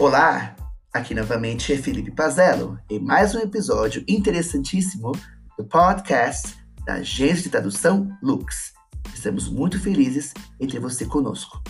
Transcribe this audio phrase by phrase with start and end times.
[0.00, 0.56] Olá,
[0.94, 5.12] aqui novamente é Felipe Pazello em mais um episódio interessantíssimo
[5.58, 8.72] do podcast da Agência de Tradução Lux.
[9.12, 11.62] Estamos muito felizes em ter você conosco.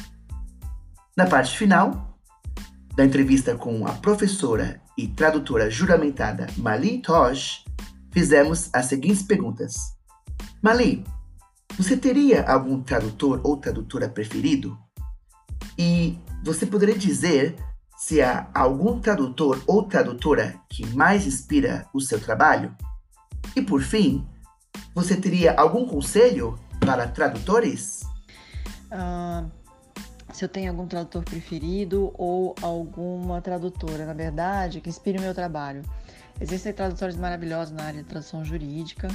[1.17, 2.17] Na parte final
[2.95, 7.65] da entrevista com a professora e tradutora juramentada Mali Toj,
[8.13, 9.75] fizemos as seguintes perguntas.
[10.63, 11.03] Mali,
[11.77, 14.79] você teria algum tradutor ou tradutora preferido?
[15.77, 17.57] E você poderia dizer
[18.01, 22.75] se há algum tradutor ou tradutora que mais inspira o seu trabalho?
[23.55, 24.27] E por fim,
[24.95, 28.01] você teria algum conselho para tradutores?
[28.91, 29.51] Uh,
[30.33, 35.35] se eu tenho algum tradutor preferido ou alguma tradutora, na verdade, que inspire o meu
[35.35, 35.83] trabalho.
[36.41, 39.09] Existem tradutores maravilhosos na área de tradução jurídica.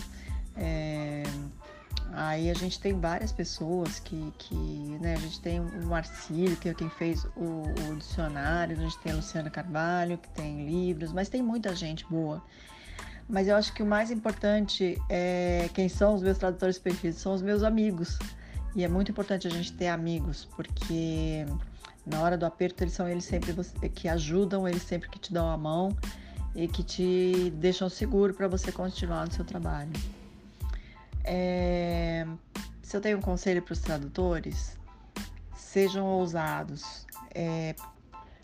[0.55, 1.23] É,
[2.17, 4.55] Aí a gente tem várias pessoas que, que
[5.01, 8.97] né, a gente tem o Marcílio, que é quem fez o, o, dicionário, a gente
[8.99, 12.41] tem a Luciana Carvalho, que tem livros, mas tem muita gente boa.
[13.27, 17.33] Mas eu acho que o mais importante é quem são os meus tradutores perfeitos, são
[17.33, 18.17] os meus amigos.
[18.73, 21.45] E é muito importante a gente ter amigos, porque
[22.05, 23.53] na hora do aperto eles são eles sempre
[23.89, 25.94] que ajudam, eles sempre que te dão a mão
[26.55, 29.91] e que te deixam seguro para você continuar no seu trabalho.
[31.27, 32.05] É,
[32.86, 34.78] se eu tenho um conselho para os tradutores,
[35.58, 37.75] sejam ousados, é,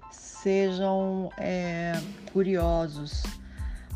[0.09, 1.93] sejam é,
[2.33, 3.21] curiosos,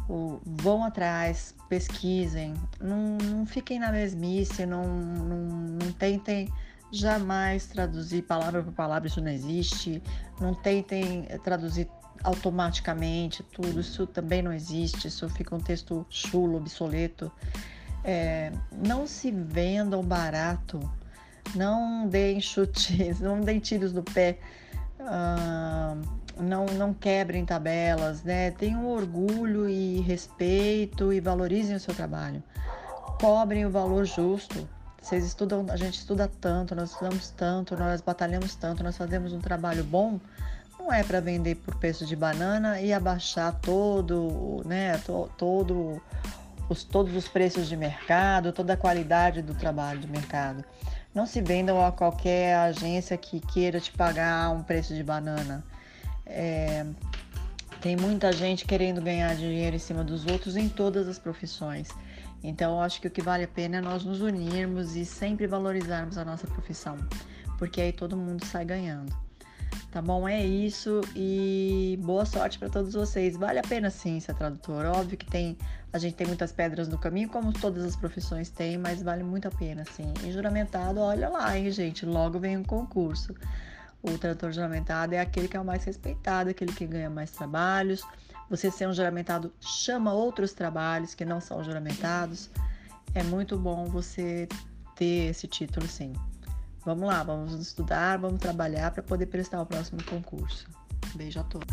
[0.07, 5.37] ou, vão atrás, pesquisem, não, não fiquem na mesmice, não, não,
[5.81, 6.47] não tentem
[6.91, 9.99] jamais traduzir palavra por palavra, isso não existe,
[10.39, 11.89] não tentem traduzir
[12.23, 17.31] automaticamente tudo, isso também não existe, isso fica um texto chulo, obsoleto.
[18.07, 20.79] É, não se vendam barato,
[21.55, 24.37] não deem chutes, não deem tiros no pé,
[24.99, 25.99] uh,
[26.39, 28.51] não, não quebrem tabelas, né?
[28.51, 32.43] Tenham orgulho e respeito e valorizem o seu trabalho.
[33.19, 34.67] Cobrem o valor justo.
[35.01, 39.39] Vocês estudam, a gente estuda tanto, nós estudamos tanto, nós batalhamos tanto, nós fazemos um
[39.39, 40.19] trabalho bom.
[40.79, 46.01] Não é para vender por preço de banana e abaixar todo, né, to, todo
[46.69, 50.63] os, todos os preços de mercado, toda a qualidade do trabalho de mercado.
[51.13, 55.63] Não se vendam a qualquer agência que queira te pagar um preço de banana.
[56.25, 56.85] É,
[57.81, 61.87] tem muita gente querendo ganhar dinheiro em cima dos outros em todas as profissões.
[62.43, 65.47] Então, eu acho que o que vale a pena é nós nos unirmos e sempre
[65.47, 66.97] valorizarmos a nossa profissão,
[67.57, 69.15] porque aí todo mundo sai ganhando.
[69.95, 70.27] Tá bom?
[70.27, 73.37] É isso e boa sorte para todos vocês.
[73.37, 74.83] Vale a pena sim ser tradutor.
[74.87, 75.57] Óbvio que tem
[75.93, 79.47] a gente tem muitas pedras no caminho, como todas as profissões têm, mas vale muito
[79.47, 80.13] a pena sim.
[80.25, 83.33] E juramentado, olha lá, hein, gente, logo vem um concurso.
[84.03, 88.03] O tradutor juramentado é aquele que é o mais respeitado, aquele que ganha mais trabalhos.
[88.49, 92.49] Você ser um juramentado chama outros trabalhos que não são juramentados.
[93.13, 94.45] É muito bom você
[94.93, 96.11] ter esse título, sim.
[96.85, 100.67] Vamos lá, vamos estudar, vamos trabalhar para poder prestar o próximo concurso.
[101.15, 101.67] Beijo a todos.